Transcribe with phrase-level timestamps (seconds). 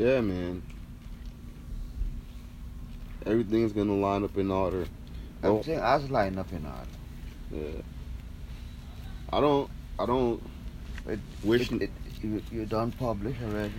[0.00, 0.62] Yeah, man.
[3.26, 4.86] Everything's gonna line up in order.
[5.44, 7.66] Oh, Everything has lined up in order.
[7.74, 7.82] yeah.
[9.30, 9.70] I don't.
[9.98, 10.42] I don't
[11.06, 11.70] It, wish.
[11.70, 11.90] it, it,
[12.22, 13.74] you, you done publish already?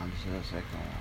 [0.00, 0.96] And this is the second one.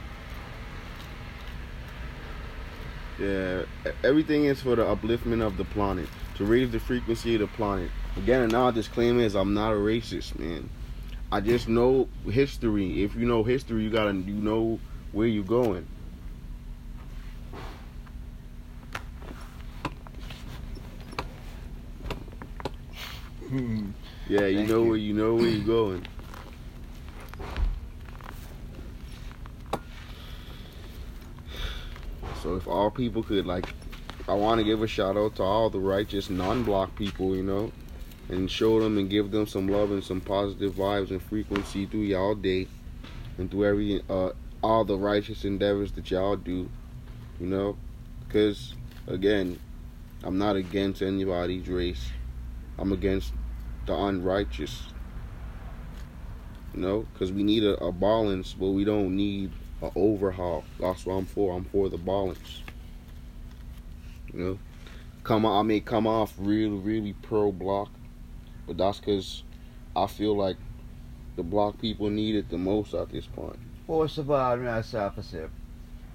[3.17, 3.63] Yeah,
[4.03, 7.89] everything is for the upliftment of the planet, to raise the frequency of the planet.
[8.17, 10.69] Again, and our disclaimer is I'm not a racist, man.
[11.31, 13.03] I just know history.
[13.03, 14.79] If you know history, you gotta you know
[15.13, 15.87] where you're going.
[23.47, 23.91] Hmm.
[24.27, 24.89] Yeah, you Thank know you.
[24.89, 26.05] where you know where you're going.
[32.41, 33.73] So if all people could like
[34.27, 37.71] I want to give a shout out to all the righteous non-block people, you know,
[38.31, 42.01] and show them and give them some love and some positive vibes and frequency through
[42.01, 42.67] y'all day
[43.37, 44.31] and through every uh
[44.63, 46.69] all the righteous endeavors that y'all do,
[47.39, 47.77] you know,
[48.25, 48.73] because
[49.07, 49.59] again,
[50.23, 52.09] I'm not against anybody's race.
[52.77, 53.33] I'm against
[53.85, 54.83] the unrighteous.
[56.73, 59.51] You know, because we need a, a balance, but we don't need
[59.81, 60.63] an overhaul.
[60.79, 61.55] That's what I'm for.
[61.55, 62.61] I'm for the balance.
[64.33, 64.59] You know,
[65.23, 65.59] come on.
[65.59, 67.89] I may come off really, really pro block,
[68.67, 69.43] but that's because
[69.95, 70.57] I feel like
[71.35, 73.57] the block people need it the most at this point.
[73.87, 75.45] First of all, myself, I say,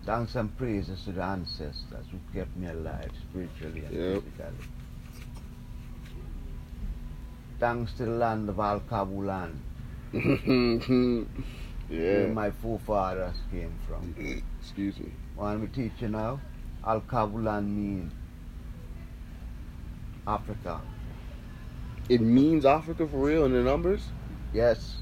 [0.04, 4.22] thanks and praises to the ancestors who kept me alive spiritually and Yep.
[4.22, 4.66] physically.
[7.58, 9.54] Thanks to the land of Alkebulan,
[11.88, 14.14] where my forefathers came from.
[14.60, 15.10] Excuse me.
[15.36, 16.40] Want me teach you now?
[16.84, 18.12] Alkebulan mean
[20.26, 20.80] Africa.
[22.08, 24.06] It means Africa for real in the numbers.
[24.52, 24.96] Yes.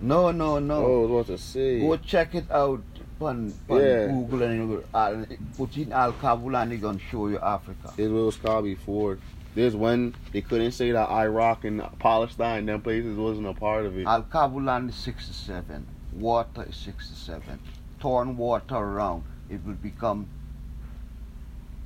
[0.00, 0.76] No, no, no.
[0.76, 1.80] Oh, I was about to say.
[1.80, 2.82] Go check it out
[3.20, 4.06] on, on Yeah.
[4.06, 5.24] Google and uh,
[5.56, 7.92] put in Alkebulan, it's going to show you Africa.
[7.98, 9.18] It was called before.
[9.54, 13.98] There's when they couldn't say that Iraq and Palestine, them places wasn't a part of
[13.98, 14.06] it.
[14.06, 15.86] Alkebulan is 67.
[16.12, 17.58] Water is 67.
[18.00, 20.28] Turn water around, it will become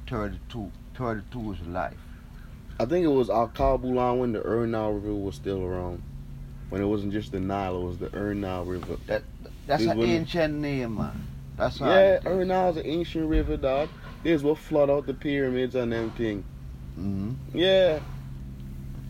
[0.09, 0.71] 32.
[0.95, 2.12] 32 is life.
[2.83, 6.03] I think it was Alkebulan when the Urnal River was still around.
[6.69, 8.97] When it wasn't just the Nile, it was the Urnal River.
[9.07, 9.23] That
[9.69, 11.29] That's an ancient name, man.
[11.57, 12.19] That's all Yeah.
[12.25, 13.89] Urnal's an ancient river, dog.
[14.25, 16.43] This what flood out the pyramids and everything.
[16.99, 17.37] Mhm.
[17.55, 18.01] Yeah,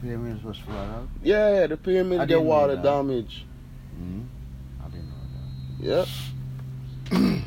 [0.02, 1.08] The Pyramids was flooded out.
[1.22, 3.46] yeah, the pyramids get water damage.
[3.98, 4.24] Mhm.
[4.84, 6.06] I didn't know that.
[7.10, 7.42] Yep.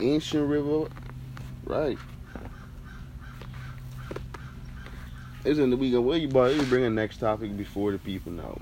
[0.00, 0.88] Ancient river,
[1.66, 1.98] right.
[5.44, 6.04] Isn't the weekend?
[6.04, 6.54] Where you about?
[6.54, 8.58] You bring a next topic before the people know.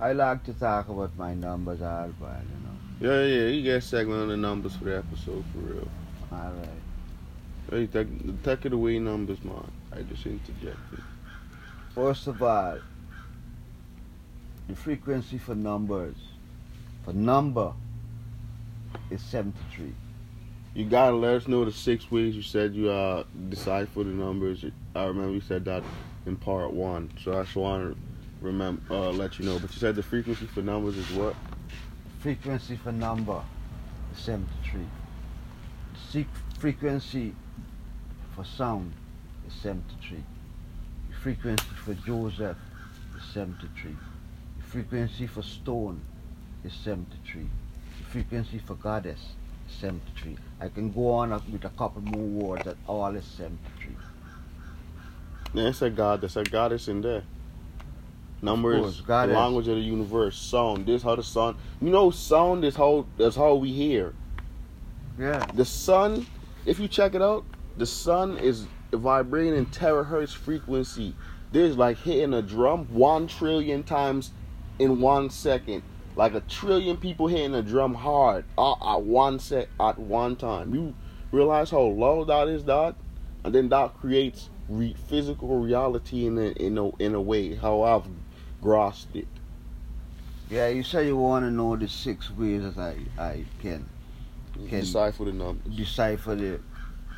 [0.00, 2.40] I like to talk about my numbers all while,
[3.00, 3.12] you know.
[3.12, 5.88] Yeah, yeah, you get a segment on the numbers for the episode for real.
[6.32, 6.68] All right.
[7.70, 9.70] Hey, take, take it away, numbers, man.
[9.92, 11.02] I just interjected.
[11.94, 12.78] First of all,
[14.68, 16.16] the frequency for numbers,
[17.04, 17.72] for number,
[19.10, 19.94] is 73.
[20.76, 22.36] You gotta let us know the six weeks.
[22.36, 24.62] you said you uh decipher the numbers.
[24.94, 25.82] I remember you said that
[26.26, 27.98] in part one, so I just want to
[28.42, 29.58] remember uh let you know.
[29.58, 31.34] But you said the frequency for numbers is what?
[32.18, 33.42] Frequency for number
[34.16, 34.82] 73.
[36.10, 36.26] Se-
[36.58, 37.34] frequency
[38.34, 38.92] for sound
[39.48, 40.22] is 73.
[41.22, 42.58] Frequency for Joseph
[43.16, 43.96] is 73.
[44.60, 46.02] Frequency for stone
[46.64, 47.48] is 73.
[48.10, 49.36] Frequency for goddess
[49.68, 50.36] 73.
[50.60, 53.94] I can go on with a couple more words that all is 73.
[55.54, 56.20] There's a god.
[56.20, 57.22] there's a goddess in there.
[58.42, 60.84] Numbers, course, language of the universe, sound.
[60.86, 61.56] This how the sun.
[61.80, 64.14] You know, sound is how that's how we hear.
[65.18, 65.46] Yeah.
[65.54, 66.26] The sun,
[66.66, 67.44] if you check it out,
[67.78, 71.14] the sun is vibrating in terahertz frequency.
[71.52, 74.32] There's like hitting a drum one trillion times
[74.78, 75.82] in one second.
[76.16, 80.74] Like a trillion people hitting a drum hard uh, at one set at one time.
[80.74, 80.94] You
[81.30, 82.94] realize how low that is, dog?
[83.44, 87.82] And then that creates re- physical reality in a, in a in a way how
[87.82, 88.04] I've
[88.62, 89.28] grasped it.
[90.48, 93.86] Yeah, you say you want to know the six ways that I, I can
[94.68, 95.76] Can- Decipher the numbers.
[95.76, 96.60] decipher the,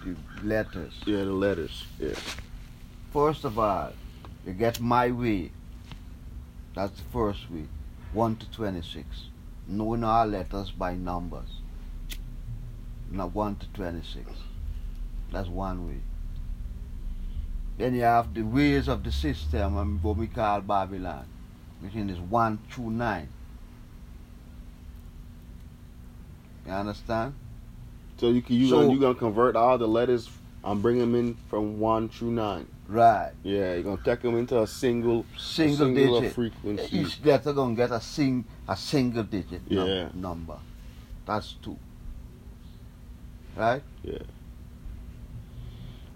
[0.04, 0.92] the letters.
[1.06, 1.84] Yeah, the letters.
[2.00, 2.14] Yeah.
[3.12, 3.92] First of all,
[4.44, 5.52] you get my way.
[6.74, 7.64] That's the first way.
[8.12, 9.06] 1 to 26.
[9.66, 11.60] Knowing our letters by numbers.
[13.10, 14.31] Not 1 to 26.
[15.32, 16.00] That's one way.
[17.76, 21.26] Then you have the ways of the system, um, what we call Babylon.
[21.81, 23.28] between is one through nine.
[26.66, 27.34] You understand?
[28.16, 30.28] So you can you So- gonna you gonna convert all the letters
[30.64, 32.66] and bring them in from one through nine.
[32.88, 33.32] Right.
[33.43, 36.35] Yeah, you're gonna take them into a single Single singular digit.
[36.35, 36.99] frequency.
[36.99, 40.08] Each letter gonna get a sing a single digit num- Yeah.
[40.14, 40.58] number.
[41.26, 41.76] That's two.
[43.55, 43.82] Right?
[44.02, 44.19] Yeah.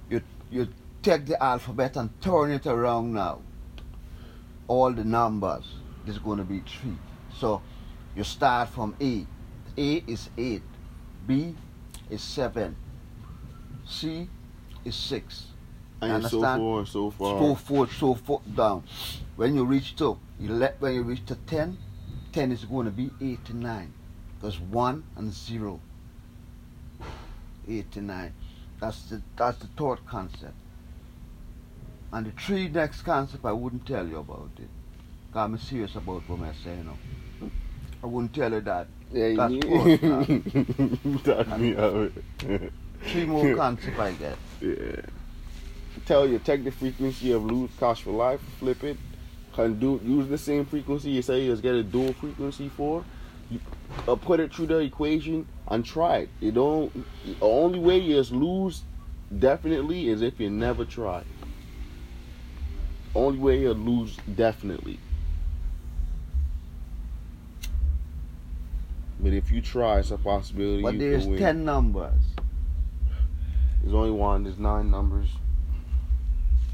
[0.08, 0.68] You you
[1.02, 3.40] take the alphabet and turn it around now.
[4.68, 5.64] All the numbers.
[6.04, 6.96] is gonna be three.
[7.38, 7.62] So
[8.16, 9.24] you start from A.
[9.78, 10.62] A is eight.
[11.28, 11.54] B
[12.10, 12.74] is seven.
[13.86, 14.28] C
[14.84, 15.46] is six.
[16.02, 16.60] And so Understand?
[16.60, 17.38] forth and so far.
[17.38, 18.82] so forth, so forth down.
[19.36, 21.78] When you reach to you let when you reach to 10,
[22.32, 23.92] 10 is going to be 89.
[24.40, 25.80] Because 1 and 0.
[27.68, 28.34] 89.
[28.80, 30.54] That's the that's the third concept.
[32.12, 34.68] And the three next concept I wouldn't tell you about it.
[35.34, 37.48] I'm serious about what I'm saying now.
[38.02, 38.88] I wouldn't tell you that.
[39.12, 42.12] Yeah, That's you Talk me out.
[43.04, 44.36] Three more concept I get.
[44.60, 45.02] Yeah.
[46.06, 48.96] Tell you, take the frequency of lose cost for life, flip it,
[49.52, 53.04] can do use the same frequency you say you just get a dual frequency for.
[53.50, 53.60] You,
[54.08, 56.28] uh, put it through the equation and try it.
[56.40, 56.92] You don't.
[57.24, 58.82] The only way you just lose,
[59.38, 61.22] definitely, is if you never try.
[63.14, 64.98] Only way you lose, definitely.
[69.20, 70.82] But if you try, it's a possibility.
[70.82, 71.26] But there's.
[71.26, 72.22] 10 numbers.
[73.82, 74.44] There's only one.
[74.44, 75.28] There's nine numbers.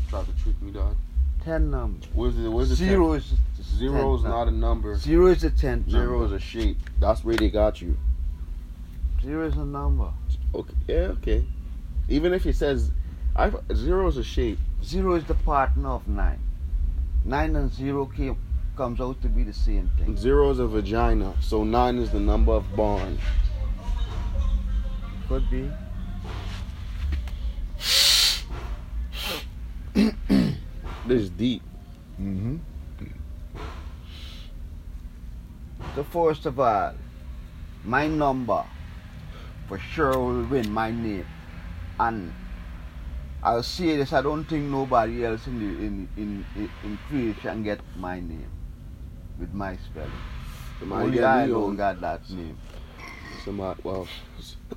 [0.09, 0.97] Try to trick me, dog.
[1.45, 2.09] 10 numbers.
[2.15, 4.97] Where's the Where's the Zero is Zero is not a number.
[4.97, 5.89] Zero is a ten.
[5.89, 6.27] Zero number.
[6.27, 6.79] is a shape.
[6.99, 7.97] That's where they got you.
[9.23, 10.13] Zero is a number.
[10.55, 10.75] Okay.
[10.87, 11.15] Yeah.
[11.19, 11.45] Okay.
[12.09, 12.91] Even if it says,
[13.37, 14.59] I zero is a shape.
[14.83, 16.41] Zero is the partner of nine.
[17.25, 18.39] Nine and zero came,
[18.77, 20.17] comes out to be the same thing.
[20.17, 21.35] Zero is a vagina.
[21.41, 23.19] So nine is the number of born.
[25.29, 25.71] Could be.
[31.09, 31.63] This is deep.
[32.21, 32.57] Mm-hmm.
[35.95, 36.93] So first of all,
[37.83, 38.63] my number
[39.69, 41.25] for sure will win my name.
[41.99, 42.33] And
[43.43, 47.63] I'll say this, I don't think nobody else in the in in in, in creation
[47.63, 48.51] get my name
[49.41, 50.11] with my spelling.
[50.79, 52.59] Somebody Only got I don't on- got that name.
[53.45, 53.81] Somebody.
[53.83, 54.07] Well.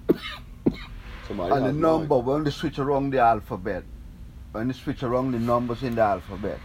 [1.27, 1.55] Somebody.
[1.55, 3.83] And the number, when they switch around the alphabet,
[4.51, 6.59] when they switch around the numbers in the alphabet,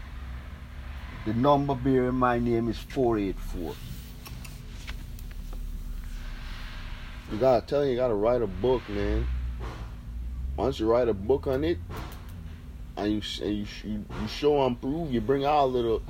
[1.24, 3.74] the number bearing my name is 484.
[7.32, 9.26] You gotta tell you, you gotta write a book, man.
[10.56, 11.78] Once you write a book on it,
[12.96, 16.02] and you and you, you, you show and prove, you bring out little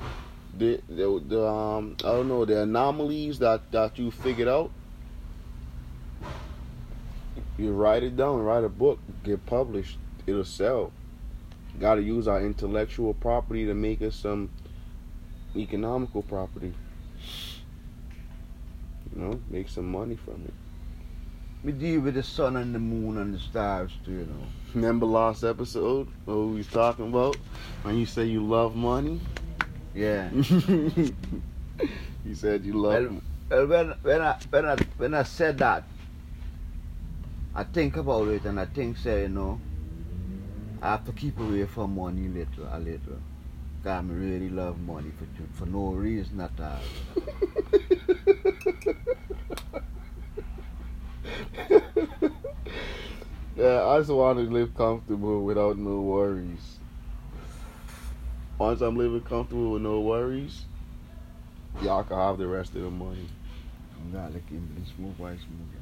[0.57, 4.71] the, the the um I don't know the anomalies that that you figured out.
[7.57, 9.97] You write it down, write a book, get published,
[10.27, 10.91] it'll sell.
[11.79, 14.49] Got to use our intellectual property to make us some
[15.55, 16.73] economical property.
[19.15, 20.53] You know, make some money from it.
[21.63, 24.47] We deal with the sun and the moon and the stars too, you know.
[24.73, 27.35] Remember last episode what we was talking about
[27.83, 29.19] when you say you love money?
[29.93, 30.29] Yeah.
[30.33, 31.13] you
[32.33, 33.21] said you love.
[33.49, 35.83] Well, well when, when, I, when, I, when I said that,
[37.55, 39.59] I think about it and I think, say, you know,
[40.81, 43.19] I have to keep away from money little, a little.
[43.85, 46.79] I really love money for, for no reason at all.
[53.55, 56.79] yeah, I just want to live comfortable without no worries.
[58.59, 60.65] Once I'm living comfortable with no worries,
[61.81, 63.29] y'all can have the rest of the money.
[64.11, 65.77] Garlic in smooth white smooth.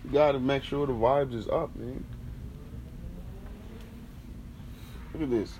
[0.11, 2.03] gotta make sure the vibes is up, man.
[5.13, 5.53] Look at this.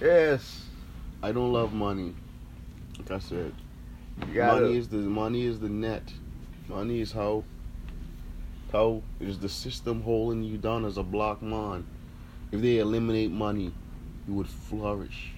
[0.00, 0.66] Yes.
[1.22, 2.14] I don't love money.
[2.98, 3.54] Like I said,
[4.26, 6.02] money is the money is the net.
[6.68, 7.44] Money is how
[8.72, 11.86] how is the system holding you down as a black man.
[12.52, 13.72] If they eliminate money,
[14.28, 15.30] you would flourish.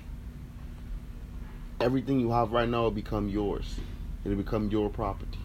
[1.80, 3.78] Everything you have right now will become yours.
[4.24, 5.38] It'll become your property.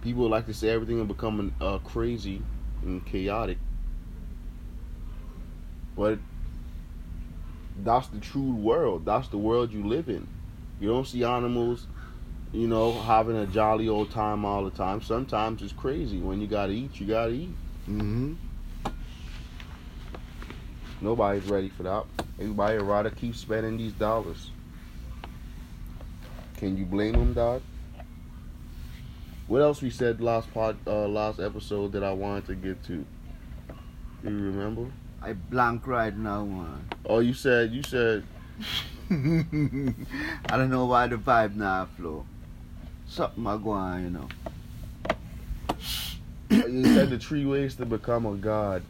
[0.00, 2.42] People like to say everything will become uh, crazy
[2.82, 3.58] and chaotic,
[5.94, 6.18] but
[7.84, 9.04] that's the true world.
[9.04, 10.26] That's the world you live in.
[10.80, 11.86] You don't see animals,
[12.52, 15.02] you know, having a jolly old time all the time.
[15.02, 16.18] Sometimes it's crazy.
[16.18, 17.54] When you gotta eat, you gotta eat.
[17.88, 18.34] Mm-hmm.
[21.02, 22.04] Nobody's ready for that.
[22.38, 24.50] Everybody would rather keep spending these dollars.
[26.58, 27.60] Can you blame them, dog?
[29.48, 33.04] What else we said last pod, uh, last episode that I wanted to get to?
[34.22, 34.86] Do you remember?
[35.20, 36.88] I blank right now, man.
[37.04, 38.24] Oh, you said you said
[39.10, 42.24] I don't know why the vibe now flow.
[43.08, 44.28] Something I go on, you know.
[46.50, 48.84] you said the three ways to become a god.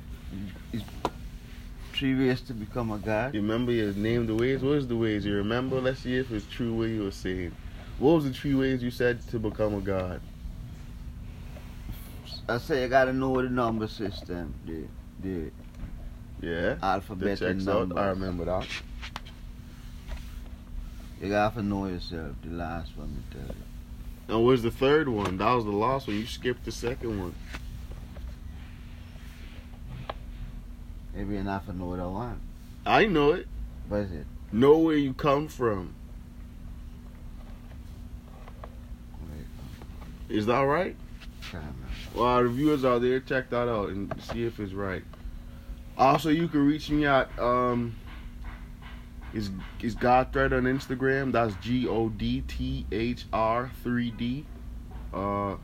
[1.92, 3.34] Three ways to become a god.
[3.34, 4.60] You remember your name, the ways?
[4.62, 5.24] What was the ways?
[5.26, 5.80] You remember?
[5.80, 7.52] Let's see if it's true what you were saying.
[7.98, 10.20] What was the three ways you said to become a god?
[12.48, 14.84] I say you gotta know the number system, the
[15.22, 15.50] the
[16.40, 16.74] Yeah.
[16.74, 17.88] The alphabet and checks out.
[17.88, 17.98] numbers.
[17.98, 18.66] I remember that.
[21.20, 22.32] You gotta know yourself.
[22.42, 24.34] The last one, me tell you.
[24.34, 25.36] And where's the third one?
[25.38, 26.16] That was the last one.
[26.16, 27.34] You skipped the second one.
[31.14, 32.40] Maybe you have to know the one.
[32.86, 33.46] I know it.
[33.88, 34.26] What is it?
[34.50, 35.94] Know where you come from.
[39.20, 40.96] Wait, Is that right?
[42.14, 45.02] Well, our viewers out there, check that out and see if it's right.
[45.96, 47.94] Also, you can reach me at um,
[49.34, 49.50] is
[49.80, 51.32] is God Thread on Instagram.
[51.32, 54.46] That's G O D T H R three D.
[55.12, 55.56] Uh,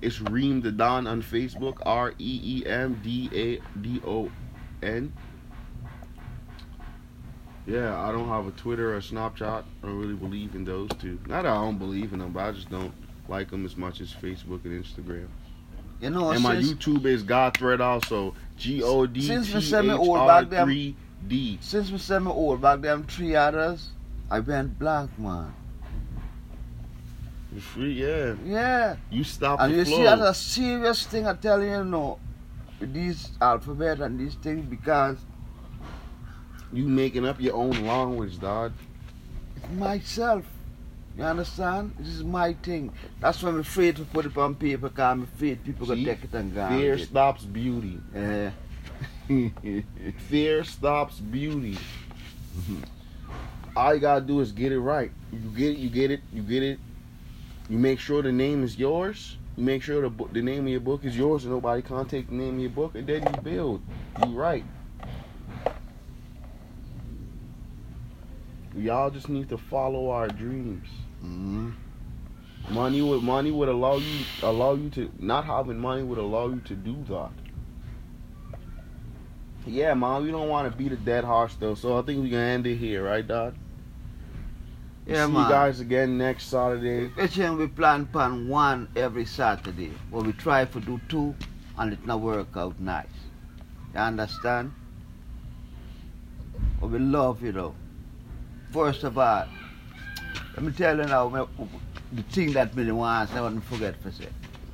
[0.00, 1.78] it's Reem the Don on Facebook.
[1.86, 4.30] R E E M D A D O
[4.82, 5.12] N.
[7.66, 9.64] Yeah, I don't have a Twitter or Snapchat.
[9.82, 11.18] I don't really believe in those two.
[11.26, 12.92] Not that I don't believe in them, but I just don't
[13.28, 15.26] like them as much as Facebook and Instagram.
[16.00, 18.34] You know, And my YouTube is God Thread also.
[18.56, 19.94] G O D T Since we H send me
[20.26, 20.94] back them- 3
[21.26, 21.58] D.
[21.60, 23.88] since we me old back them three others,
[24.30, 25.52] I went black man.
[27.52, 28.34] You free, yeah.
[28.44, 28.96] Yeah.
[29.10, 29.96] You stop And you flow.
[29.96, 32.18] see, that's a serious thing I tell you, you know,
[32.80, 35.18] these alphabet and these things because
[36.72, 38.72] you making up your own language, dog.
[39.56, 40.44] it's myself.
[41.16, 41.94] You understand?
[41.98, 42.92] This is my thing.
[43.20, 46.04] That's why I'm afraid to put it on paper because I'm afraid people See?
[46.04, 46.68] gonna take it and go.
[46.68, 47.98] Fear stops beauty.
[48.14, 48.50] Yeah.
[50.28, 51.78] Fear stops beauty.
[53.74, 55.10] All you gotta do is get it right.
[55.32, 56.78] You get it, you get it, you get it.
[57.70, 59.38] You make sure the name is yours.
[59.56, 62.28] Make sure the book, the name of your book is yours, and nobody can't take
[62.28, 62.94] the name of your book.
[62.94, 63.82] And then you build.
[64.20, 64.64] You write.
[68.74, 70.88] We all just need to follow our dreams.
[71.20, 71.70] hmm
[72.68, 76.60] Money would money would allow you allow you to not having money would allow you
[76.62, 77.30] to do that.
[79.64, 82.30] Yeah, mom, we don't want to beat a dead horse though, so I think we
[82.30, 83.54] can end it here, right, Dad?
[85.06, 85.42] Yeah, See man.
[85.44, 87.10] you guys again next Saturday.
[87.20, 91.34] Actually, we plan pan one every Saturday, but we try to do two,
[91.78, 93.06] and it not work out nice.
[93.94, 94.72] You understand?
[96.80, 97.74] But we love you though.
[98.72, 99.46] First of all,
[100.54, 101.48] let me tell you now,
[102.12, 104.24] the thing that me want I want to forget for say.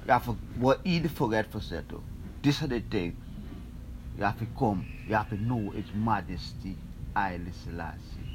[0.07, 2.03] You have to, what eat forget for say too.
[2.43, 3.17] This is the thing.
[4.17, 6.75] You have to come, you have to know its Majesty,
[7.15, 8.32] Haile Selassie.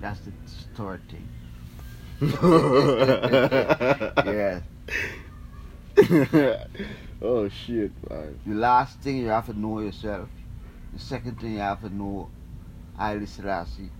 [0.00, 0.32] That's the
[0.74, 1.28] third thing.
[4.26, 4.60] Yeah.
[7.22, 8.38] oh shit, man.
[8.46, 10.28] The last thing you have to know yourself.
[10.92, 12.28] The second thing you have to know
[12.96, 13.90] Haile Selassie.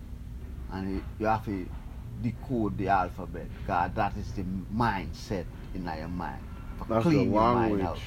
[0.72, 1.66] And you- have to
[2.22, 3.46] decode the alphabet.
[3.66, 6.42] God, that is the mindset in your mind.
[6.88, 7.98] That's the clean your mind out.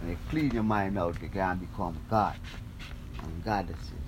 [0.00, 2.36] When you clean your mind out, you can become God
[3.22, 3.99] and goddesses.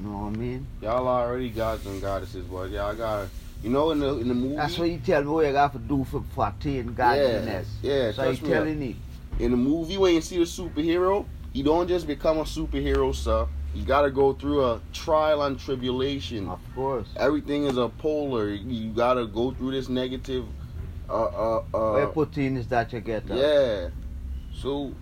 [0.00, 0.66] You know what I mean?
[0.80, 3.28] Y'all already gods and goddesses, but y'all got
[3.62, 4.56] you know in the in the movie.
[4.56, 7.68] That's what you tell me what you have to do for, for attain godliness.
[7.82, 8.48] yeah, So you me.
[8.48, 8.96] telling it.
[9.38, 13.46] in the movie when you see a superhero, you don't just become a superhero, sir.
[13.74, 16.48] You gotta go through a trial and tribulation.
[16.48, 17.08] Of course.
[17.16, 18.48] Everything is a polar.
[18.48, 20.46] You gotta go through this negative.
[21.10, 22.24] Uh, uh, uh.
[22.26, 23.36] is that you get out.
[23.36, 23.88] Yeah.
[24.54, 24.94] So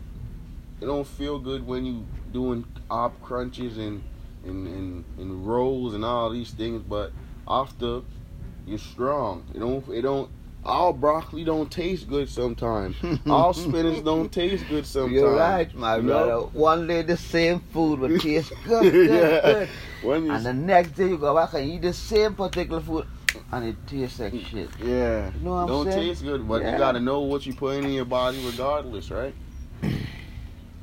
[0.80, 4.02] it don't feel good when you doing op crunches and
[4.48, 7.12] and and, and rolls and all these things, but
[7.46, 8.00] after
[8.66, 9.44] you're strong.
[9.54, 9.86] It don't.
[9.88, 10.30] It don't.
[10.64, 12.96] All broccoli don't taste good sometimes.
[13.30, 15.12] all spinach don't taste good sometimes.
[15.14, 16.26] You're right, my you brother.
[16.28, 16.50] know?
[16.52, 19.40] One day the same food will taste good, good, Yeah.
[19.40, 19.68] good.
[20.02, 23.06] When And the next day you go back and eat the same particular food
[23.52, 24.68] and it tastes like shit.
[24.82, 25.30] Yeah.
[25.32, 26.08] You know what I'm Don't saying?
[26.08, 26.72] taste good, but Yeah.
[26.72, 29.34] you gotta know what you putting in your body regardless, right?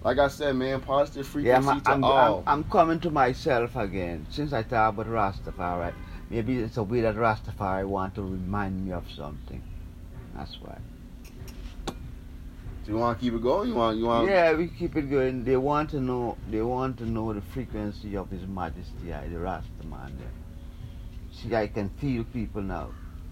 [0.05, 2.43] Like I said, man, positive Yeah, frequency I'm, to I'm, all.
[2.45, 4.27] I'm, I'm coming to myself again.
[4.29, 5.93] Since I talk about Rastafari,
[6.29, 9.63] Maybe it's a way that Rastafari want to remind me of something.
[10.35, 10.77] That's why.
[11.87, 13.69] Do you want to keep it going?
[13.69, 13.97] You want?
[13.97, 14.29] You want?
[14.29, 15.43] Yeah, we keep it going.
[15.43, 16.37] They want to know.
[16.51, 20.19] They want to know the frequency of His Majesty, I, the Rastaman.
[20.19, 20.27] There.
[21.31, 22.91] See, I can feel people now.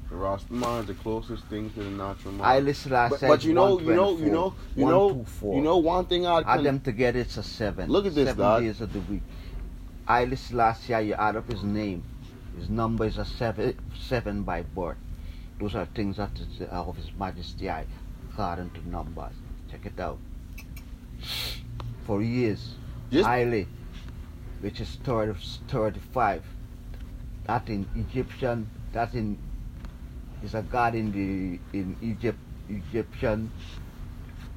[0.09, 2.43] The Rastaman is the closest thing to the natural mind.
[2.43, 5.61] I listen last but, but you know, you know, you 124, know, you know, you
[5.63, 7.89] know, one thing I'd Add them together, it's a seven.
[7.89, 8.61] Look at this, seven dog.
[8.61, 9.21] days of the week.
[10.07, 10.99] I listen last year.
[10.99, 12.03] You add up his name.
[12.57, 14.97] His number is a seven, seven by birth.
[15.59, 17.85] Those are things that is uh, of His Majesty I
[18.29, 19.33] according to numbers.
[19.71, 20.19] Check it out.
[22.05, 22.75] For years,
[23.11, 23.65] Just- Haile,
[24.61, 26.43] which is 30, 35.
[27.45, 29.37] That in Egyptian, that in
[30.43, 33.51] is a god in the in Egypt Egyptian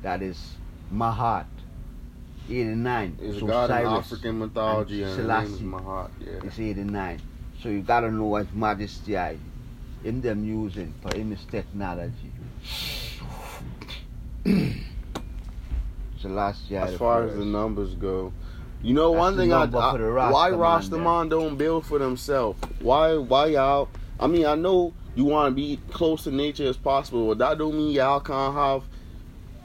[0.03, 0.55] that is
[0.93, 1.47] Mahat.
[2.49, 3.19] 89.
[3.21, 6.11] is a So god in Cyrus African mythology, and and, name is Mahat.
[6.21, 6.49] Yeah.
[6.49, 7.21] is 89.
[7.63, 9.39] So you gotta know what Majesty I
[10.05, 12.33] in them using for him is technology.
[16.71, 18.33] year As far as the numbers go,
[18.83, 19.67] you know That's one thing I, I
[20.31, 22.61] why Rastaman don't build for themselves?
[22.81, 23.89] Why why y'all?
[24.21, 27.59] I mean I know you want to be close to nature as possible, but that
[27.59, 28.83] don't mean y'all can't have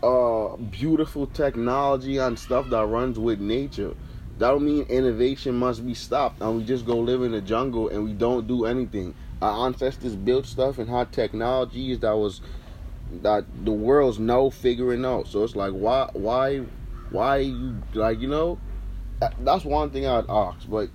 [0.02, 3.94] uh beautiful technology and stuff that runs with nature.
[4.40, 7.90] That don't mean innovation must be stopped and we just go live in the jungle
[7.90, 9.14] and we don't do anything.
[9.42, 12.42] Our ancestors built stuff and had technologies that was
[13.22, 15.28] that the world's no figuring out.
[15.28, 16.60] So it's like why why
[17.10, 18.58] why you like you know
[19.42, 20.90] that's one thing I'd ask, but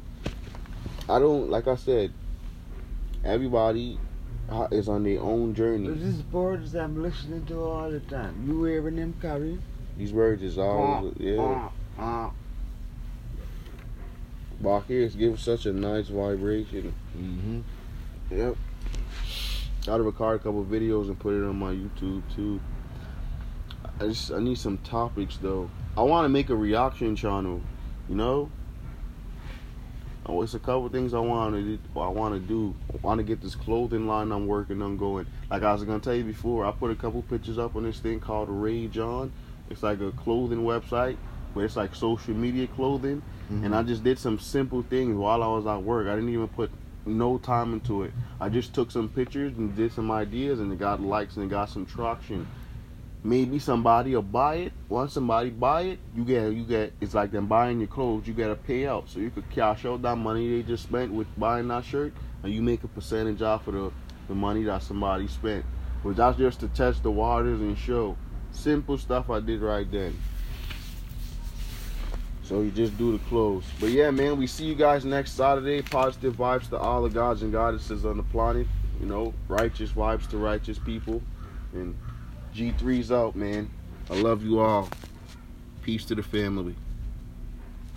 [1.08, 2.12] I don't like I said.
[3.24, 3.98] Everybody
[4.70, 5.88] is on their own journey.
[5.88, 8.44] this These birds I'm listening to all the time.
[8.46, 9.58] You hearing them carry?
[9.96, 11.70] These birds is all yeah.
[11.98, 12.30] Uh, uh.
[14.60, 16.94] Bacchus give such a nice vibration.
[17.16, 17.60] Mm-hmm.
[18.30, 18.56] Yep.
[19.84, 22.60] Gotta record a couple videos and put it on my YouTube too.
[24.00, 25.70] I just I need some topics though.
[25.96, 27.60] I want to make a reaction channel.
[28.08, 28.50] You know.
[30.28, 32.74] Oh, it's a couple things I want to I want to do.
[32.92, 35.26] I want to get this clothing line I'm working on going.
[35.50, 38.00] Like I was gonna tell you before, I put a couple pictures up on this
[38.00, 39.30] thing called RageOn.
[39.70, 41.16] It's like a clothing website
[41.54, 43.74] where it's like social media clothing and mm-hmm.
[43.74, 46.08] I just did some simple things while I was at work.
[46.08, 46.70] I didn't even put
[47.06, 48.12] no time into it.
[48.40, 51.50] I just took some pictures and did some ideas, and it got likes and it
[51.50, 52.46] got some traction.
[53.26, 54.72] Maybe somebody will buy it.
[54.88, 56.92] Once somebody buy it, you get you get.
[57.00, 58.28] It's like them buying your clothes.
[58.28, 61.12] You got to pay out, so you could cash out that money they just spent
[61.12, 62.12] with buying that shirt,
[62.44, 63.92] and you make a percentage off of the
[64.28, 65.64] the money that somebody spent.
[66.04, 68.16] But that's just to test the waters and show.
[68.52, 70.16] Simple stuff I did right then.
[72.44, 73.64] So you just do the clothes.
[73.80, 75.82] But yeah, man, we see you guys next Saturday.
[75.82, 78.68] Positive vibes to all the gods and goddesses on the planet.
[79.00, 81.20] You know, righteous vibes to righteous people.
[81.72, 81.96] And
[82.56, 83.68] G3's out, man.
[84.08, 84.88] I love you all.
[85.82, 86.74] Peace to the family.